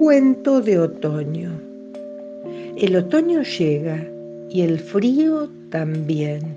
Cuento 0.00 0.62
de 0.62 0.78
otoño. 0.78 1.60
El 2.78 2.96
otoño 2.96 3.42
llega 3.42 4.02
y 4.48 4.62
el 4.62 4.78
frío 4.78 5.50
también, 5.68 6.56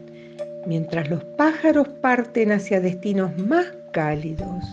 mientras 0.66 1.10
los 1.10 1.22
pájaros 1.38 1.90
parten 2.00 2.54
hacia 2.54 2.80
destinos 2.80 3.38
más 3.38 3.66
cálidos. 3.92 4.64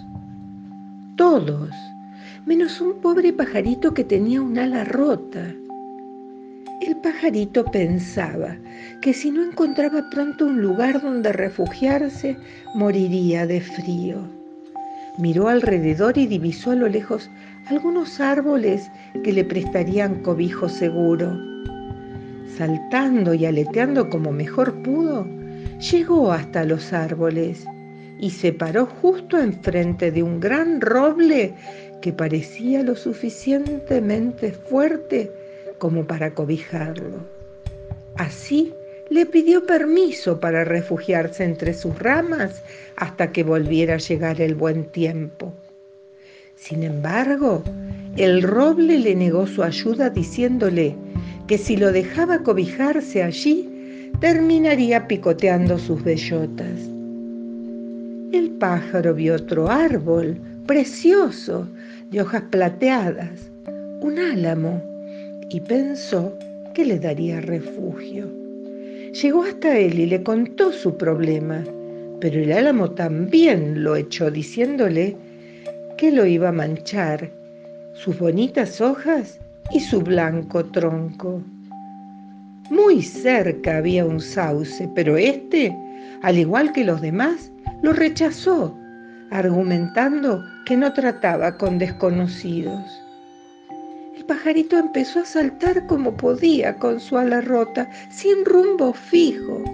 Todos, 1.17 1.71
menos 2.47 2.81
un 2.81 3.01
pobre 3.01 3.33
pajarito 3.33 3.93
que 3.93 4.05
tenía 4.05 4.41
un 4.41 4.57
ala 4.57 4.85
rota. 4.85 5.53
El 6.81 6.97
pajarito 7.03 7.65
pensaba 7.65 8.57
que 9.03 9.13
si 9.13 9.33
no 9.33 9.43
encontraba 9.43 10.09
pronto 10.11 10.47
un 10.47 10.63
lugar 10.63 11.03
donde 11.03 11.33
refugiarse, 11.33 12.37
moriría 12.77 13.49
de 13.49 13.63
frío. 13.63 14.19
Miró 15.19 15.49
alrededor 15.49 16.17
y 16.19 16.29
divisó 16.29 16.71
a 16.71 16.77
lo 16.77 16.87
lejos 16.89 17.29
algunos 17.67 18.21
árboles 18.21 18.91
que 19.23 19.33
le 19.33 19.45
prestarían 19.45 20.23
cobijo 20.23 20.69
seguro. 20.69 21.39
Saltando 22.57 23.35
y 23.35 23.47
aleteando 23.47 24.09
como 24.11 24.33
mejor 24.33 24.75
pudo, 24.83 25.27
llegó 25.79 26.33
hasta 26.33 26.65
los 26.65 26.93
árboles 26.93 27.65
y 28.19 28.31
se 28.31 28.53
paró 28.53 28.87
justo 28.87 29.39
enfrente 29.39 30.11
de 30.11 30.23
un 30.23 30.41
gran 30.41 30.81
roble 30.81 31.55
que 32.03 32.13
parecía 32.13 32.83
lo 32.83 32.97
suficientemente 32.97 34.53
fuerte 34.53 35.31
como 35.79 36.07
para 36.07 36.35
cobijarlo. 36.35 37.19
Así 38.17 38.75
le 39.09 39.27
pidió 39.27 39.67
permiso 39.67 40.39
para 40.39 40.65
refugiarse 40.65 41.45
entre 41.45 41.75
sus 41.75 41.99
ramas 41.99 42.63
hasta 42.97 43.33
que 43.33 43.43
volviera 43.43 43.95
a 43.95 43.99
llegar 43.99 44.41
el 44.41 44.55
buen 44.55 44.85
tiempo. 44.85 45.53
Sin 46.61 46.83
embargo, 46.83 47.63
el 48.19 48.43
roble 48.43 48.99
le 48.99 49.15
negó 49.15 49.47
su 49.47 49.63
ayuda 49.63 50.11
diciéndole 50.11 50.95
que 51.47 51.57
si 51.57 51.75
lo 51.75 51.91
dejaba 51.91 52.43
cobijarse 52.43 53.23
allí, 53.23 54.13
terminaría 54.21 55.09
picoteando 55.09 55.79
sus 55.79 56.05
bellotas. 56.05 56.79
El 58.33 58.51
pájaro 58.59 59.15
vio 59.15 59.37
otro 59.37 59.71
árbol 59.71 60.39
precioso, 60.67 61.67
de 62.11 62.21
hojas 62.21 62.43
plateadas, 62.51 63.51
un 64.03 64.19
álamo, 64.19 64.83
y 65.49 65.61
pensó 65.61 66.37
que 66.75 66.85
le 66.85 66.99
daría 66.99 67.41
refugio. 67.41 68.29
Llegó 69.15 69.45
hasta 69.45 69.79
él 69.79 69.99
y 69.99 70.07
le 70.07 70.23
contó 70.23 70.73
su 70.73 70.97
problema, 70.99 71.65
pero 72.21 72.39
el 72.39 72.53
álamo 72.53 72.91
también 72.91 73.83
lo 73.83 73.97
echó 73.97 74.31
diciéndole 74.31 75.17
que 76.01 76.11
lo 76.11 76.27
iba 76.27 76.49
a 76.49 76.53
manchar, 76.53 77.31
sus 77.93 78.19
bonitas 78.19 78.81
hojas 78.81 79.39
y 79.71 79.79
su 79.79 80.01
blanco 80.01 80.65
tronco. 80.65 81.41
Muy 82.71 83.03
cerca 83.03 83.77
había 83.77 84.05
un 84.05 84.21
sauce, 84.21 84.91
pero 84.97 85.17
este, 85.17 85.73
al 86.23 86.39
igual 86.39 86.73
que 86.73 86.83
los 86.83 87.01
demás, 87.01 87.53
lo 87.83 87.93
rechazó, 87.93 88.77
argumentando 89.31 90.43
que 90.67 90.77
no 90.77 90.93
trataba 90.93 91.57
con 91.57 91.79
desconocidos 91.79 93.01
pajarito 94.31 94.79
empezó 94.79 95.19
a 95.19 95.25
saltar 95.25 95.89
como 95.89 96.17
podía 96.17 96.77
con 96.77 97.01
su 97.01 97.19
ala 97.19 97.41
rota, 97.41 97.91
sin 98.11 98.45
rumbo 98.45 98.93
fijo, 98.93 99.65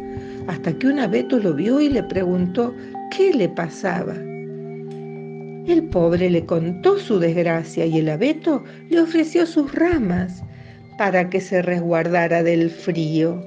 hasta 0.46 0.72
que 0.72 0.86
un 0.86 0.98
abeto 0.98 1.38
lo 1.38 1.52
vio 1.52 1.78
y 1.78 1.90
le 1.90 2.02
preguntó 2.02 2.74
qué 3.14 3.34
le 3.34 3.50
pasaba. 3.50 4.14
El 5.66 5.84
pobre 5.84 6.30
le 6.30 6.46
contó 6.46 6.98
su 6.98 7.18
desgracia 7.18 7.86
y 7.86 7.98
el 7.98 8.08
abeto 8.08 8.62
le 8.88 9.00
ofreció 9.00 9.46
sus 9.46 9.74
ramas 9.74 10.42
para 10.96 11.28
que 11.28 11.40
se 11.40 11.60
resguardara 11.62 12.42
del 12.42 12.70
frío. 12.70 13.44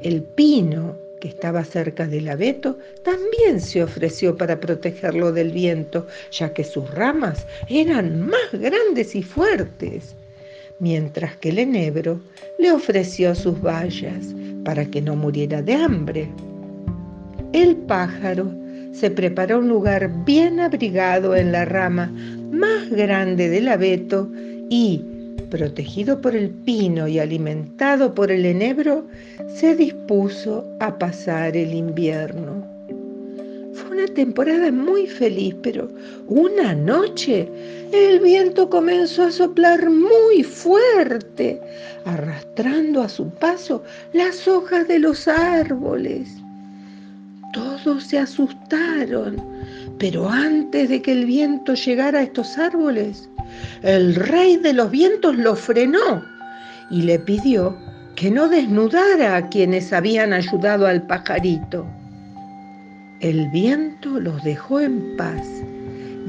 El 0.00 0.22
pino 0.22 0.96
que 1.22 1.28
estaba 1.28 1.62
cerca 1.62 2.08
del 2.08 2.28
abeto, 2.28 2.76
también 3.04 3.60
se 3.60 3.80
ofreció 3.80 4.36
para 4.36 4.58
protegerlo 4.58 5.30
del 5.30 5.52
viento, 5.52 6.08
ya 6.32 6.52
que 6.52 6.64
sus 6.64 6.90
ramas 6.92 7.46
eran 7.68 8.22
más 8.22 8.50
grandes 8.52 9.14
y 9.14 9.22
fuertes, 9.22 10.16
mientras 10.80 11.36
que 11.36 11.50
el 11.50 11.60
enebro 11.60 12.20
le 12.58 12.72
ofreció 12.72 13.36
sus 13.36 13.62
bayas 13.62 14.34
para 14.64 14.84
que 14.84 15.00
no 15.00 15.14
muriera 15.14 15.62
de 15.62 15.74
hambre. 15.74 16.28
El 17.52 17.76
pájaro 17.76 18.52
se 18.92 19.10
preparó 19.10 19.58
un 19.58 19.68
lugar 19.68 20.10
bien 20.24 20.60
abrigado 20.60 21.34
en 21.34 21.52
la 21.52 21.64
rama 21.64 22.12
más 22.50 22.90
grande 22.90 23.48
del 23.48 23.68
abeto 23.68 24.30
y, 24.68 25.04
protegido 25.50 26.20
por 26.20 26.36
el 26.36 26.50
pino 26.50 27.08
y 27.08 27.18
alimentado 27.18 28.14
por 28.14 28.30
el 28.30 28.46
enebro, 28.46 29.06
se 29.48 29.74
dispuso 29.74 30.66
a 30.80 30.98
pasar 30.98 31.56
el 31.56 31.74
invierno. 31.74 32.66
Fue 33.74 33.96
una 33.96 34.06
temporada 34.06 34.70
muy 34.70 35.06
feliz, 35.06 35.54
pero 35.62 35.88
una 36.28 36.74
noche 36.74 37.48
el 37.92 38.20
viento 38.20 38.68
comenzó 38.68 39.24
a 39.24 39.30
soplar 39.30 39.88
muy 39.88 40.42
fuerte, 40.42 41.60
arrastrando 42.04 43.00
a 43.02 43.08
su 43.08 43.30
paso 43.30 43.82
las 44.12 44.46
hojas 44.46 44.86
de 44.88 44.98
los 44.98 45.26
árboles. 45.26 46.41
Todos 47.82 48.04
se 48.04 48.18
asustaron, 48.18 49.36
pero 49.98 50.28
antes 50.28 50.88
de 50.88 51.02
que 51.02 51.12
el 51.12 51.26
viento 51.26 51.74
llegara 51.74 52.20
a 52.20 52.22
estos 52.22 52.56
árboles, 52.58 53.28
el 53.82 54.14
rey 54.14 54.56
de 54.56 54.72
los 54.72 54.90
vientos 54.90 55.36
lo 55.36 55.56
frenó 55.56 56.24
y 56.90 57.02
le 57.02 57.18
pidió 57.18 57.76
que 58.14 58.30
no 58.30 58.48
desnudara 58.48 59.36
a 59.36 59.48
quienes 59.48 59.92
habían 59.92 60.32
ayudado 60.32 60.86
al 60.86 61.06
pajarito. 61.06 61.86
El 63.20 63.48
viento 63.50 64.20
los 64.20 64.42
dejó 64.44 64.80
en 64.80 65.16
paz 65.16 65.46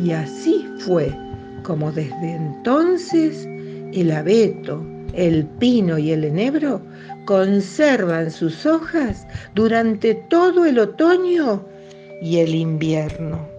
y 0.03 0.11
así 0.11 0.65
fue 0.79 1.15
como 1.63 1.91
desde 1.91 2.35
entonces 2.35 3.45
el 3.93 4.11
abeto, 4.11 4.83
el 5.13 5.45
pino 5.45 5.97
y 5.97 6.11
el 6.11 6.23
enebro 6.23 6.81
conservan 7.25 8.31
sus 8.31 8.65
hojas 8.65 9.25
durante 9.55 10.15
todo 10.29 10.65
el 10.65 10.79
otoño 10.79 11.63
y 12.21 12.37
el 12.39 12.55
invierno. 12.55 13.52